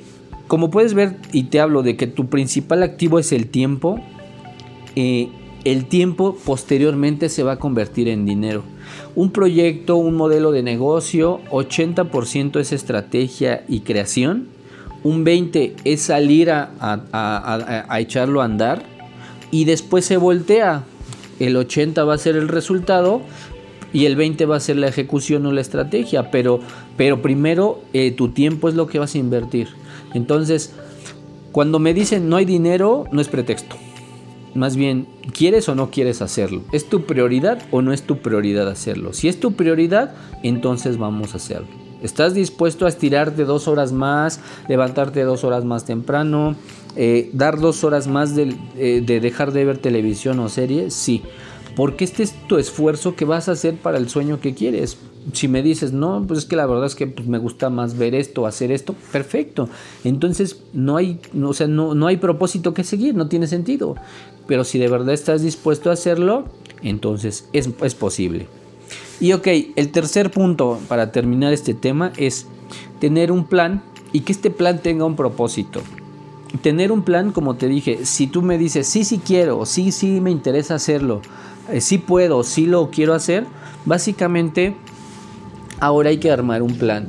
como 0.47 0.71
puedes 0.71 0.93
ver 0.93 1.17
y 1.31 1.43
te 1.43 1.59
hablo 1.59 1.83
de 1.83 1.97
que 1.97 2.07
tu 2.07 2.27
principal 2.27 2.83
activo 2.83 3.19
es 3.19 3.31
el 3.31 3.47
tiempo, 3.47 3.99
eh, 4.95 5.29
el 5.65 5.85
tiempo 5.85 6.37
posteriormente 6.45 7.27
se 7.29 7.43
va 7.43 7.53
a 7.53 7.59
convertir 7.59 8.07
en 8.07 8.25
dinero. 8.25 8.63
Un 9.15 9.31
proyecto, 9.31 9.97
un 9.97 10.15
modelo 10.15 10.51
de 10.51 10.63
negocio, 10.63 11.41
80% 11.51 12.59
es 12.59 12.71
estrategia 12.71 13.65
y 13.67 13.81
creación, 13.81 14.47
un 15.03 15.25
20% 15.25 15.73
es 15.83 16.01
salir 16.01 16.51
a, 16.51 16.71
a, 16.79 17.99
echarlo 17.99 18.41
a 18.41 18.45
andar 18.45 18.83
y 19.51 19.65
después 19.65 20.05
se 20.05 20.17
voltea. 20.17 20.83
El 21.39 21.55
80% 21.55 22.07
va 22.07 22.13
a 22.15 22.17
ser 22.17 22.35
el 22.35 22.47
resultado 22.47 23.21
y 23.93 24.05
el 24.05 24.15
20 24.15 24.45
va 24.45 24.57
a 24.57 24.59
ser 24.59 24.77
la 24.77 24.87
ejecución 24.87 25.45
o 25.45 25.51
la 25.51 25.61
estrategia, 25.61 26.31
pero, 26.31 26.59
pero 26.95 27.21
primero 27.21 27.81
eh, 27.93 28.11
tu 28.11 28.29
tiempo 28.29 28.69
es 28.69 28.75
lo 28.75 28.87
que 28.87 28.99
vas 28.99 29.15
a 29.15 29.17
invertir. 29.17 29.69
Entonces, 30.13 30.73
cuando 31.51 31.79
me 31.79 31.93
dicen 31.93 32.29
no 32.29 32.35
hay 32.35 32.45
dinero, 32.45 33.05
no 33.11 33.21
es 33.21 33.27
pretexto. 33.27 33.75
Más 34.53 34.75
bien, 34.75 35.07
¿quieres 35.33 35.69
o 35.69 35.75
no 35.75 35.91
quieres 35.91 36.21
hacerlo? 36.21 36.63
¿Es 36.71 36.89
tu 36.89 37.05
prioridad 37.05 37.61
o 37.71 37.81
no 37.81 37.93
es 37.93 38.03
tu 38.03 38.19
prioridad 38.19 38.67
hacerlo? 38.67 39.13
Si 39.13 39.27
es 39.27 39.39
tu 39.39 39.53
prioridad, 39.53 40.15
entonces 40.41 40.97
vamos 40.97 41.33
a 41.33 41.37
hacerlo. 41.37 41.67
¿Estás 42.01 42.33
dispuesto 42.33 42.85
a 42.85 42.89
estirarte 42.89 43.43
dos 43.43 43.67
horas 43.67 43.91
más, 43.91 44.39
levantarte 44.67 45.23
dos 45.23 45.43
horas 45.43 45.65
más 45.65 45.85
temprano, 45.85 46.55
eh, 46.95 47.29
dar 47.33 47.59
dos 47.59 47.83
horas 47.83 48.07
más 48.07 48.35
de, 48.35 48.55
eh, 48.77 49.03
de 49.05 49.19
dejar 49.19 49.51
de 49.51 49.65
ver 49.65 49.77
televisión 49.77 50.39
o 50.39 50.49
series? 50.49 50.93
Sí 50.93 51.23
porque 51.77 52.05
este 52.05 52.23
es 52.23 52.33
tu 52.47 52.57
esfuerzo 52.57 53.15
que 53.15 53.23
vas 53.23 53.47
a 53.47 53.51
hacer 53.51 53.75
para 53.75 53.99
el 53.99 54.09
sueño 54.09 54.39
que 54.39 54.55
quieres. 54.55 54.97
Si 55.33 55.47
me 55.47 55.61
dices, 55.61 55.93
no, 55.93 56.25
pues 56.27 56.39
es 56.39 56.45
que 56.45 56.55
la 56.55 56.65
verdad 56.65 56.87
es 56.87 56.95
que 56.95 57.05
pues, 57.05 57.27
me 57.27 57.37
gusta 57.37 57.69
más 57.69 57.99
ver 57.99 58.15
esto, 58.15 58.47
hacer 58.47 58.71
esto, 58.71 58.95
perfecto. 59.11 59.69
Entonces 60.03 60.63
no 60.73 60.97
hay, 60.97 61.19
o 61.39 61.53
sea, 61.53 61.67
no, 61.67 61.93
no 61.93 62.07
hay 62.07 62.17
propósito 62.17 62.73
que 62.73 62.83
seguir, 62.83 63.13
no 63.13 63.27
tiene 63.27 63.45
sentido. 63.45 63.95
Pero 64.47 64.63
si 64.63 64.79
de 64.79 64.87
verdad 64.87 65.13
estás 65.13 65.43
dispuesto 65.43 65.91
a 65.91 65.93
hacerlo, 65.93 66.45
entonces 66.81 67.47
es, 67.53 67.69
es 67.83 67.93
posible. 67.93 68.47
Y 69.19 69.33
ok, 69.33 69.47
el 69.75 69.91
tercer 69.91 70.31
punto 70.31 70.79
para 70.87 71.11
terminar 71.11 71.53
este 71.53 71.75
tema 71.75 72.11
es 72.17 72.47
tener 72.99 73.31
un 73.31 73.45
plan 73.45 73.83
y 74.13 74.21
que 74.21 74.31
este 74.31 74.49
plan 74.49 74.81
tenga 74.81 75.05
un 75.05 75.15
propósito 75.15 75.83
tener 76.61 76.91
un 76.91 77.03
plan, 77.03 77.31
como 77.33 77.55
te 77.55 77.67
dije, 77.67 78.05
si 78.05 78.25
tú 78.25 78.41
me 78.41 78.57
dices, 78.57 78.87
sí, 78.87 79.03
sí 79.03 79.19
quiero, 79.23 79.65
sí, 79.65 79.91
sí 79.91 80.21
me 80.21 80.31
interesa 80.31 80.75
hacerlo, 80.75 81.21
eh, 81.71 81.81
si 81.81 81.97
puedo, 81.97 82.43
si 82.43 82.65
lo 82.65 82.89
quiero 82.89 83.13
hacer, 83.13 83.45
básicamente 83.85 84.75
ahora 85.79 86.09
hay 86.09 86.17
que 86.17 86.31
armar 86.31 86.61
un 86.61 86.77
plan. 86.77 87.07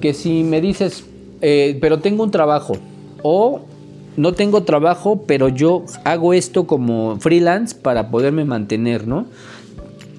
Que 0.00 0.14
si 0.14 0.44
me 0.44 0.60
dices, 0.60 1.04
eh, 1.40 1.78
pero 1.80 1.98
tengo 2.00 2.24
un 2.24 2.30
trabajo, 2.30 2.76
o 3.22 3.62
no 4.16 4.32
tengo 4.32 4.62
trabajo, 4.64 5.22
pero 5.26 5.48
yo 5.48 5.84
hago 6.04 6.34
esto 6.34 6.66
como 6.66 7.18
freelance 7.20 7.74
para 7.74 8.10
poderme 8.10 8.44
mantener, 8.44 9.06
¿no? 9.06 9.26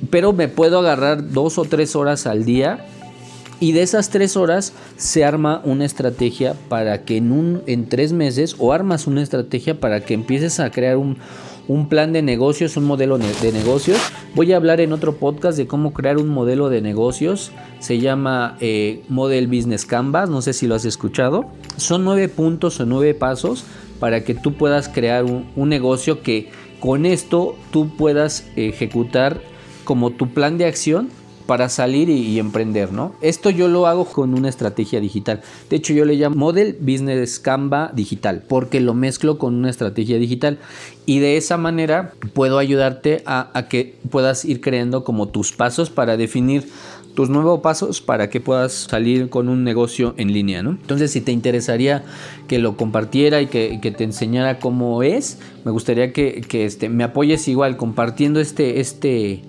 Pero 0.10 0.32
me 0.32 0.48
puedo 0.48 0.80
agarrar 0.80 1.32
dos 1.32 1.58
o 1.58 1.66
tres 1.66 1.96
horas 1.96 2.26
al 2.26 2.46
día 2.46 2.86
y 3.60 3.74
de 3.74 3.82
esas 3.82 4.10
tres 4.10 4.38
horas 4.38 4.72
se 4.96 5.26
arma 5.26 5.62
una 5.66 5.84
estrategia 5.84 6.56
para 6.70 7.04
que 7.04 7.18
en, 7.18 7.34
un, 7.34 7.62
en 7.68 7.90
tres 7.90 8.14
meses 8.14 8.56
o 8.58 8.72
armas 8.72 9.06
una 9.06 9.22
estrategia 9.22 9.80
para 9.80 10.00
que 10.00 10.14
empieces 10.14 10.62
a 10.62 10.72
crear 10.72 10.96
un, 10.96 11.18
un 11.70 11.88
plan 11.88 12.12
de 12.12 12.24
negocios, 12.24 12.76
un 12.78 12.86
modelo 12.86 13.20
de 13.20 13.52
negocios. 13.54 14.00
Voy 14.34 14.52
a 14.52 14.58
hablar 14.58 14.82
en 14.82 14.92
otro 14.92 15.16
podcast 15.18 15.56
de 15.56 15.68
cómo 15.68 15.94
crear 15.94 16.18
un 16.18 16.28
modelo 16.28 16.68
de 16.68 16.82
negocios. 16.82 17.52
Se 17.80 18.00
llama 18.00 18.58
eh, 18.60 19.04
Model 19.08 19.48
Business 19.48 19.86
Canvas, 19.86 20.32
no 20.32 20.42
sé 20.42 20.54
si 20.54 20.66
lo 20.66 20.74
has 20.74 20.86
escuchado. 20.86 21.46
Son 21.78 22.04
nueve 22.04 22.28
puntos 22.28 22.80
o 22.80 22.88
nueve 22.88 23.14
pasos 23.14 23.66
para 24.00 24.24
que 24.24 24.34
tú 24.34 24.56
puedas 24.56 24.90
crear 24.90 25.26
un, 25.26 25.46
un 25.56 25.70
negocio 25.70 26.24
que 26.24 26.50
con 26.80 27.06
esto 27.06 27.56
tú 27.72 27.96
puedas 27.96 28.48
ejecutar 28.56 29.40
como 29.84 30.10
tu 30.10 30.30
plan 30.30 30.58
de 30.58 30.66
acción 30.66 31.10
para 31.50 31.68
salir 31.68 32.10
y, 32.10 32.38
emprender, 32.38 32.94
¿no? 32.94 33.16
Esto 33.22 33.50
yo 33.50 33.68
lo 33.70 33.88
hago 33.88 34.06
con 34.06 34.36
una 34.36 34.50
estrategia 34.50 35.00
digital. 35.00 35.42
De 35.72 35.78
hecho, 35.78 35.94
yo 35.94 36.06
le 36.06 36.14
llamo 36.14 36.36
Model 36.36 36.78
Business 36.80 37.40
Canva 37.40 37.90
Digital, 37.92 38.44
porque 38.48 38.80
lo 38.80 38.94
mezclo 38.94 39.40
con 39.40 39.56
una 39.56 39.72
estrategia 39.72 40.20
digital. 40.20 40.60
Y 41.08 41.18
de 41.18 41.38
esa 41.38 41.58
manera 41.58 42.14
puedo 42.36 42.60
ayudarte 42.60 43.24
a, 43.26 43.66
que 43.68 43.98
puedas 44.12 44.46
ir 44.46 44.62
creando 44.62 45.04
como 45.04 45.30
tus 45.30 45.52
pasos 45.52 45.90
para 45.90 46.18
definir 46.18 46.70
tus 47.16 47.32
nuevos 47.32 47.62
pasos 47.62 48.00
para 48.00 48.30
que 48.30 48.40
puedas 48.40 48.72
salir 48.72 49.30
con 49.30 49.50
un 49.50 49.64
negocio 49.64 50.14
en 50.18 50.32
línea, 50.32 50.62
¿no? 50.62 50.70
Entonces, 50.70 51.10
si 51.10 51.20
te 51.20 51.32
interesaría 51.32 52.04
que 52.48 52.60
lo 52.60 52.78
compartiera 52.78 53.42
y 53.42 53.48
que, 53.48 53.80
te 53.98 54.04
enseñara 54.04 54.60
cómo 54.60 55.02
es, 55.02 55.40
me 55.66 55.72
gustaría 55.72 56.14
que, 56.14 56.42
que 56.48 56.66
este, 56.66 56.90
me 56.90 57.04
apoyes 57.04 57.48
igual 57.48 57.76
compartiendo 57.76 58.40
este, 58.40 58.80
este, 58.80 59.42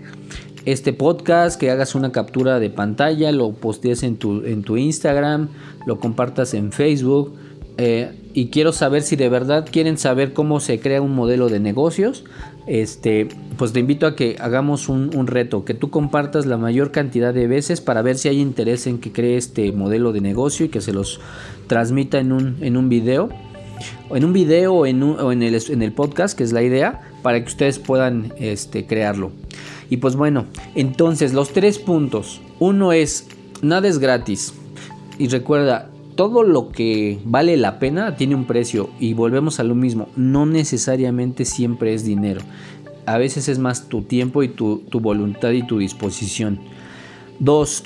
este 0.65 0.93
podcast, 0.93 1.59
que 1.59 1.71
hagas 1.71 1.95
una 1.95 2.13
captura 2.13 2.61
de 2.61 2.71
pantalla, 2.71 3.33
lo 3.33 3.53
postees 3.53 4.03
en 4.03 4.17
tu, 4.17 4.45
en 4.45 4.63
tu 4.63 4.77
Instagram, 4.77 5.49
lo 5.87 5.99
compartas 5.99 6.55
en 6.55 6.73
Facebook. 6.73 7.35
Eh, 7.79 8.13
y 8.35 8.49
quiero 8.49 8.73
saber 8.73 9.03
si 9.03 9.17
de 9.17 9.29
verdad 9.29 9.67
quieren 9.71 9.97
saber 9.97 10.33
cómo 10.33 10.61
se 10.61 10.79
crea 10.81 11.01
un 11.01 11.15
modelo 11.15 11.49
de 11.49 11.61
negocios. 11.61 12.25
Este, 12.67 13.29
pues 13.57 13.73
te 13.73 13.81
invito 13.81 14.07
a 14.07 14.15
que 14.15 14.37
hagamos 14.39 14.89
un, 14.89 15.27
reto, 15.27 15.65
que 15.65 15.75
tú 15.75 15.91
compartas 15.91 16.47
la 16.47 16.57
mayor 16.57 16.93
cantidad 16.93 17.35
de 17.35 17.47
veces 17.47 17.81
para 17.81 18.03
ver 18.03 18.19
si 18.19 18.29
hay 18.29 18.39
interés 18.41 18.87
en 18.87 18.99
que 18.99 19.13
cree 19.13 19.37
este 19.37 19.73
modelo 19.73 20.13
de 20.13 20.21
negocio 20.21 20.67
y 20.67 20.69
que 20.69 20.81
se 20.81 20.93
los 20.93 21.21
transmita 21.67 22.19
en 22.19 22.33
un, 22.33 22.59
en 22.61 22.77
un 22.77 22.89
video. 22.89 23.31
En 24.11 24.25
un 24.25 24.33
video 24.33 24.75
o 24.75 24.87
en, 24.87 25.03
en, 25.03 25.43
el, 25.43 25.59
en 25.69 25.83
el 25.83 25.93
podcast, 25.93 26.37
que 26.37 26.45
es 26.45 26.53
la 26.53 26.63
idea, 26.63 27.01
para 27.23 27.41
que 27.41 27.49
ustedes 27.49 27.79
puedan 27.79 28.35
este, 28.39 28.87
crearlo. 28.87 29.33
Y 29.91 29.97
pues 29.99 30.17
bueno, 30.17 30.47
entonces 30.75 31.35
los 31.35 31.53
tres 31.53 31.79
puntos. 31.79 32.41
Uno 32.61 32.93
es, 32.93 33.29
nada 33.61 33.89
es 33.89 33.99
gratis. 33.99 34.55
Y 35.19 35.29
recuerda, 35.29 35.91
todo 36.15 36.45
lo 36.45 36.71
que 36.71 37.19
vale 37.25 37.57
la 37.57 37.79
pena 37.79 38.17
tiene 38.17 38.37
un 38.37 38.45
precio. 38.47 38.89
Y 39.01 39.15
volvemos 39.15 39.59
a 39.59 39.65
lo 39.65 39.75
mismo, 39.75 40.09
no 40.17 40.47
necesariamente 40.47 41.45
siempre 41.45 41.93
es 41.93 42.05
dinero. 42.05 42.41
A 43.05 43.19
veces 43.19 43.49
es 43.49 43.59
más 43.59 43.89
tu 43.89 44.03
tiempo 44.03 44.45
y 44.45 44.49
tu, 44.49 44.83
voluntad 44.93 45.51
y 45.51 45.67
tu 45.67 45.79
disposición. 45.79 46.61
Dos, 47.41 47.83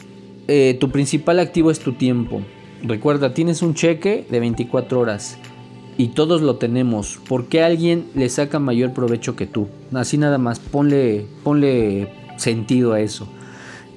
eh, 0.46 0.76
tu 0.78 0.90
principal 0.90 1.40
activo 1.40 1.70
es 1.70 1.78
tu 1.78 1.92
tiempo. 1.92 2.42
Recuerda, 2.82 3.32
tienes 3.32 3.62
un 3.62 3.72
cheque 3.72 4.26
de 4.28 4.40
24 4.40 5.00
horas 5.00 5.38
y 5.96 6.08
todos 6.08 6.42
lo 6.42 6.56
tenemos. 6.56 7.18
¿Por 7.28 7.46
qué 7.46 7.62
alguien 7.62 8.06
le 8.14 8.28
saca 8.28 8.58
mayor 8.58 8.92
provecho 8.92 9.36
que 9.36 9.46
tú? 9.46 9.68
Así 9.92 10.18
nada 10.18 10.38
más, 10.38 10.58
ponle, 10.58 11.26
sentido 12.36 12.92
a 12.92 13.00
eso. 13.00 13.28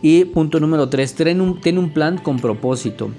Y 0.01 0.25
punto 0.25 0.59
número 0.59 0.89
3, 0.89 1.15
ten 1.15 1.41
un, 1.41 1.59
ten 1.61 1.77
un 1.77 1.91
plan 1.91 2.17
con 2.17 2.39
propósito. 2.39 3.09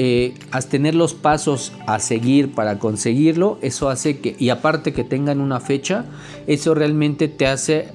Eh, 0.00 0.34
tener 0.70 0.94
los 0.94 1.14
pasos 1.14 1.72
a 1.86 1.98
seguir 1.98 2.52
para 2.52 2.78
conseguirlo, 2.78 3.58
eso 3.62 3.88
hace 3.88 4.20
que, 4.20 4.36
y 4.38 4.50
aparte 4.50 4.92
que 4.92 5.02
tengan 5.02 5.40
una 5.40 5.58
fecha, 5.58 6.04
eso 6.46 6.74
realmente 6.74 7.26
te 7.26 7.48
hace 7.48 7.88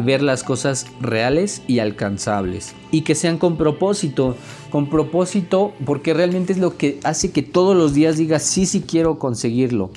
ver 0.00 0.22
las 0.22 0.42
cosas 0.42 0.86
reales 1.00 1.62
y 1.66 1.78
alcanzables. 1.78 2.74
Y 2.90 3.02
que 3.02 3.14
sean 3.14 3.38
con 3.38 3.56
propósito, 3.56 4.36
con 4.70 4.90
propósito 4.90 5.72
porque 5.84 6.14
realmente 6.14 6.52
es 6.52 6.58
lo 6.58 6.76
que 6.76 6.98
hace 7.04 7.30
que 7.30 7.42
todos 7.42 7.76
los 7.76 7.94
días 7.94 8.16
digas 8.16 8.42
sí, 8.42 8.66
sí 8.66 8.82
quiero 8.82 9.18
conseguirlo. 9.18 9.90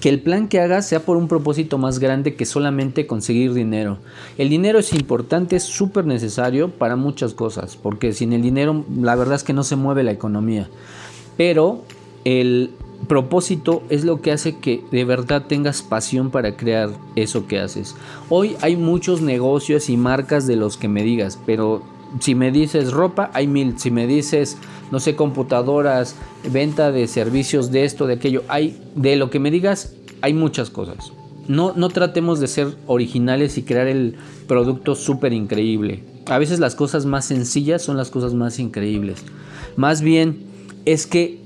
Que 0.00 0.10
el 0.10 0.20
plan 0.20 0.48
que 0.48 0.60
hagas 0.60 0.86
sea 0.86 1.00
por 1.00 1.16
un 1.16 1.26
propósito 1.26 1.78
más 1.78 1.98
grande 1.98 2.34
que 2.34 2.44
solamente 2.44 3.06
conseguir 3.06 3.54
dinero. 3.54 3.98
El 4.36 4.50
dinero 4.50 4.78
es 4.78 4.92
importante, 4.92 5.56
es 5.56 5.62
súper 5.62 6.04
necesario 6.04 6.68
para 6.68 6.96
muchas 6.96 7.32
cosas, 7.32 7.76
porque 7.76 8.12
sin 8.12 8.34
el 8.34 8.42
dinero 8.42 8.84
la 9.00 9.14
verdad 9.16 9.36
es 9.36 9.44
que 9.44 9.54
no 9.54 9.64
se 9.64 9.76
mueve 9.76 10.02
la 10.02 10.12
economía. 10.12 10.68
Pero 11.38 11.82
el, 12.24 12.72
propósito 13.08 13.82
es 13.88 14.04
lo 14.04 14.20
que 14.20 14.32
hace 14.32 14.56
que 14.56 14.82
de 14.90 15.04
verdad 15.04 15.46
tengas 15.46 15.82
pasión 15.82 16.30
para 16.30 16.56
crear 16.56 16.90
eso 17.14 17.46
que 17.46 17.60
haces. 17.60 17.94
Hoy 18.28 18.56
hay 18.60 18.76
muchos 18.76 19.20
negocios 19.20 19.88
y 19.90 19.96
marcas 19.96 20.46
de 20.46 20.56
los 20.56 20.76
que 20.76 20.88
me 20.88 21.02
digas, 21.02 21.38
pero 21.46 21.82
si 22.20 22.34
me 22.34 22.50
dices 22.50 22.92
ropa, 22.92 23.30
hay 23.34 23.46
mil. 23.46 23.78
Si 23.78 23.90
me 23.90 24.06
dices, 24.06 24.56
no 24.90 25.00
sé, 25.00 25.16
computadoras, 25.16 26.16
venta 26.50 26.92
de 26.92 27.06
servicios 27.06 27.70
de 27.70 27.84
esto, 27.84 28.06
de 28.06 28.14
aquello, 28.14 28.42
hay 28.48 28.80
de 28.94 29.16
lo 29.16 29.30
que 29.30 29.40
me 29.40 29.50
digas, 29.50 29.94
hay 30.22 30.34
muchas 30.34 30.70
cosas. 30.70 31.12
No, 31.48 31.72
no 31.76 31.90
tratemos 31.90 32.40
de 32.40 32.48
ser 32.48 32.76
originales 32.86 33.56
y 33.58 33.62
crear 33.62 33.86
el 33.86 34.16
producto 34.48 34.94
súper 34.94 35.32
increíble. 35.32 36.02
A 36.26 36.38
veces 36.38 36.58
las 36.58 36.74
cosas 36.74 37.06
más 37.06 37.26
sencillas 37.26 37.82
son 37.82 37.96
las 37.96 38.10
cosas 38.10 38.34
más 38.34 38.58
increíbles. 38.58 39.24
Más 39.76 40.00
bien 40.00 40.44
es 40.84 41.06
que 41.06 41.45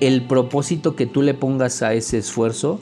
el 0.00 0.22
propósito 0.22 0.96
que 0.96 1.06
tú 1.06 1.22
le 1.22 1.34
pongas 1.34 1.82
a 1.82 1.94
ese 1.94 2.18
esfuerzo 2.18 2.80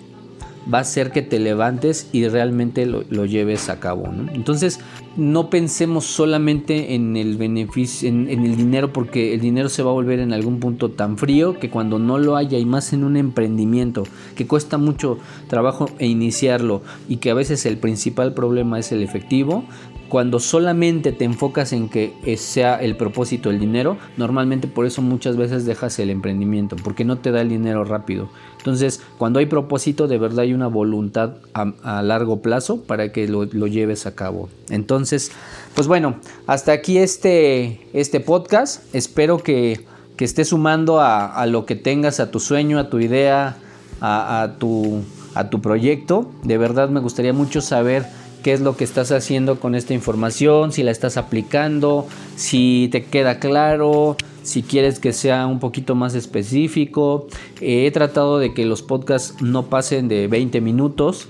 va 0.73 0.79
a 0.79 0.81
hacer 0.81 1.11
que 1.13 1.23
te 1.23 1.39
levantes 1.39 2.09
y 2.13 2.27
realmente 2.29 2.87
lo, 2.87 3.03
lleves 3.27 3.69
a 3.69 3.81
cabo. 3.81 4.05
Entonces, 4.33 4.81
no 5.17 5.51
pensemos 5.51 6.05
solamente 6.05 6.95
en 6.95 7.17
el 7.17 7.37
beneficio, 7.37 8.09
en, 8.09 8.29
el 8.29 8.57
dinero, 8.57 8.93
porque 8.93 9.35
el 9.35 9.41
dinero 9.41 9.69
se 9.69 9.83
va 9.83 9.91
a 9.91 9.95
volver 9.95 10.21
en 10.21 10.33
algún 10.33 10.61
punto 10.61 10.91
tan 10.91 11.19
frío 11.19 11.59
que 11.59 11.71
cuando 11.71 11.99
no 11.99 12.19
lo 12.19 12.37
haya, 12.37 12.59
y 12.59 12.65
más 12.65 12.93
en 12.93 13.05
un 13.05 13.17
emprendimiento 13.17 14.05
que 14.37 14.47
cuesta 14.47 14.79
mucho 14.79 15.19
trabajo 15.49 15.91
e 15.99 16.07
iniciarlo 16.07 16.83
y 17.09 17.19
que 17.19 17.31
a 17.31 17.35
veces 17.35 17.67
el 17.67 17.79
principal 17.79 18.35
problema 18.35 18.79
es 18.79 18.91
el 18.93 19.03
efectivo, 19.03 19.65
cuando 20.09 20.41
solamente 20.41 21.13
te 21.13 21.25
enfocas 21.25 21.73
en 21.73 21.89
que 21.89 22.13
sea 22.37 22.77
el 22.77 22.97
propósito 22.97 23.51
el 23.51 23.59
dinero, 23.59 23.97
normalmente 24.17 24.69
por 24.69 24.87
eso 24.87 25.03
muchas 25.03 25.37
veces 25.37 25.67
dejas 25.67 25.99
el 25.99 26.11
emprendimiento, 26.11 26.77
porque 26.77 27.05
no 27.05 27.19
te 27.19 27.31
da 27.31 27.41
el 27.41 27.49
dinero 27.49 27.85
rápido. 27.85 28.29
Entonces, 28.65 29.03
cuando 29.19 29.41
hay 29.41 29.47
propósito, 29.47 30.09
de 30.09 30.17
verdad 30.17 30.41
hay 30.41 30.55
una 30.55 30.69
voluntad 30.69 31.35
a, 31.53 32.01
largo 32.03 32.41
plazo 32.41 32.81
para 32.81 33.13
que 33.13 33.29
lo, 33.29 33.45
lleves 33.45 34.07
a 34.07 34.15
cabo. 34.15 34.49
Entonces, 34.71 35.33
pues 35.75 35.87
bueno, 35.87 36.17
hasta 36.47 36.73
aquí 36.73 36.97
este, 36.97 37.87
este 37.93 38.21
podcast. 38.21 38.83
Espero 38.95 39.37
que, 39.37 39.85
que 40.17 40.25
estés 40.25 40.49
sumando 40.49 40.99
a, 41.01 41.45
lo 41.47 41.67
que 41.67 41.77
tengas, 41.77 42.21
a 42.21 42.31
tu 42.31 42.41
sueño, 42.41 42.79
a 42.79 42.89
tu 42.89 43.01
idea, 43.01 43.59
a, 44.01 44.55
tu, 44.59 45.03
a 45.35 45.51
tu 45.51 45.61
proyecto. 45.61 46.31
De 46.43 46.57
verdad 46.57 46.89
me 46.89 47.01
gustaría 47.01 47.35
mucho 47.35 47.61
saber 47.61 48.07
qué 48.45 48.53
es 48.53 48.61
lo 48.61 48.77
que 48.77 48.85
estás 48.85 49.11
haciendo 49.11 49.59
con 49.59 49.75
esta 49.75 49.95
información, 49.95 50.71
si 50.71 50.83
la 50.83 50.91
estás 50.91 51.17
aplicando, 51.17 52.07
si 52.37 52.91
te 52.93 53.07
queda 53.07 53.41
claro, 53.41 54.19
si 54.43 54.63
quieres 54.63 54.99
que 54.99 55.15
sea 55.15 55.47
un 55.47 55.61
poquito 55.61 55.95
más 55.95 56.15
específico. 56.15 57.27
he 57.63 57.91
tratado 57.91 58.39
de 58.39 58.53
que 58.53 58.67
los 58.67 58.83
podcasts 58.83 59.41
no 59.41 59.65
pasen 59.65 60.09
de 60.09 60.29
20 60.29 60.61
minutos. 60.61 61.27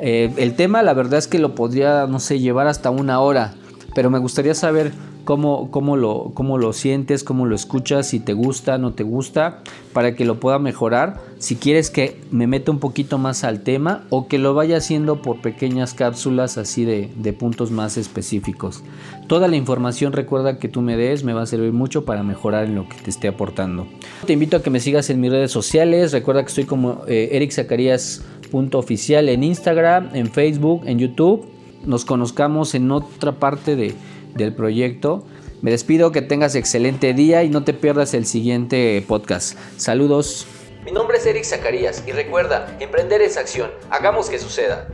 Eh, 0.00 0.32
el 0.36 0.56
tema 0.56 0.82
la 0.82 0.94
verdad 0.94 1.20
es 1.20 1.28
que 1.28 1.38
lo 1.38 1.54
podría, 1.54 2.08
no 2.08 2.18
sé, 2.18 2.40
llevar 2.40 2.66
hasta 2.66 2.90
una 2.90 3.20
hora, 3.20 3.54
pero 3.94 4.10
me 4.10 4.18
gustaría 4.18 4.54
saber 4.54 4.92
cómo, 5.24 5.96
lo, 5.96 6.30
cómo 6.32 6.56
lo 6.56 6.72
sientes, 6.72 7.22
cómo 7.22 7.44
lo 7.44 7.54
escuchas, 7.54 8.06
si 8.06 8.18
te 8.18 8.32
gusta, 8.32 8.78
no 8.78 8.94
te 8.94 9.02
gusta, 9.02 9.62
para 9.92 10.14
que 10.14 10.24
lo 10.24 10.40
pueda 10.40 10.58
mejorar. 10.58 11.20
Si 11.38 11.56
quieres 11.56 11.90
que 11.90 12.18
me 12.30 12.46
meta 12.46 12.70
un 12.70 12.78
poquito 12.78 13.18
más 13.18 13.44
al 13.44 13.60
tema 13.60 14.04
o 14.08 14.26
que 14.26 14.38
lo 14.38 14.54
vaya 14.54 14.78
haciendo 14.78 15.20
por 15.20 15.42
pequeñas 15.42 15.92
cápsulas 15.92 16.56
así 16.56 16.84
de, 16.84 17.10
de 17.16 17.32
puntos 17.34 17.70
más 17.70 17.98
específicos. 17.98 18.82
Toda 19.26 19.48
la 19.48 19.56
información 19.56 20.14
recuerda 20.14 20.58
que 20.58 20.68
tú 20.68 20.80
me 20.80 20.96
des 20.96 21.24
me 21.24 21.34
va 21.34 21.42
a 21.42 21.46
servir 21.46 21.72
mucho 21.72 22.06
para 22.06 22.22
mejorar 22.22 22.64
en 22.64 22.74
lo 22.74 22.88
que 22.88 22.96
te 22.96 23.10
esté 23.10 23.28
aportando. 23.28 23.86
Te 24.26 24.32
invito 24.32 24.56
a 24.56 24.62
que 24.62 24.70
me 24.70 24.80
sigas 24.80 25.10
en 25.10 25.20
mis 25.20 25.30
redes 25.30 25.50
sociales. 25.50 26.12
Recuerda 26.12 26.42
que 26.42 26.48
estoy 26.48 26.64
como 26.64 27.02
eh, 27.06 27.28
Eric 27.32 27.52
oficial 28.72 29.28
en 29.28 29.44
Instagram, 29.44 30.10
en 30.14 30.30
Facebook, 30.30 30.82
en 30.86 30.98
YouTube. 30.98 31.57
Nos 31.84 32.04
conozcamos 32.04 32.74
en 32.74 32.90
otra 32.90 33.32
parte 33.32 33.76
de 33.76 33.94
del 34.34 34.54
proyecto. 34.54 35.24
Me 35.60 35.70
despido, 35.70 36.12
que 36.12 36.22
tengas 36.22 36.54
excelente 36.54 37.12
día 37.12 37.42
y 37.42 37.50
no 37.50 37.64
te 37.64 37.74
pierdas 37.74 38.14
el 38.14 38.26
siguiente 38.26 39.04
podcast. 39.06 39.58
Saludos. 39.76 40.46
Mi 40.84 40.92
nombre 40.92 41.18
es 41.18 41.26
Eric 41.26 41.44
Zacarías 41.44 42.04
y 42.06 42.12
recuerda, 42.12 42.76
emprender 42.80 43.20
es 43.20 43.36
acción. 43.36 43.70
Hagamos 43.90 44.30
que 44.30 44.38
suceda. 44.38 44.88